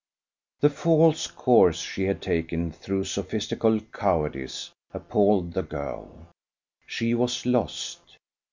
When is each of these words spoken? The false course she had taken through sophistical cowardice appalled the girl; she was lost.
The 0.61 0.71
false 0.71 1.27
course 1.27 1.79
she 1.79 2.05
had 2.05 2.23
taken 2.23 2.71
through 2.71 3.03
sophistical 3.03 3.79
cowardice 3.79 4.71
appalled 4.95 5.53
the 5.53 5.61
girl; 5.61 6.25
she 6.87 7.13
was 7.13 7.45
lost. 7.45 7.99